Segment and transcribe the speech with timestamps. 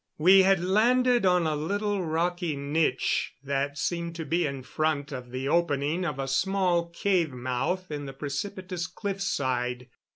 [0.17, 5.29] We had landed on a little rocky niche that seemed to be in front of
[5.29, 9.89] the opening of a small cave mouth in the precipitous cliffside.